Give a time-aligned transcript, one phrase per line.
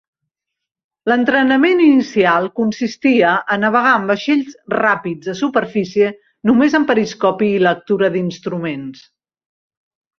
[1.11, 6.11] L'entrenament inicial consistia a navegar en vaixells ràpids de superfície
[6.53, 9.09] només amb periscopi i lectura d'instruments.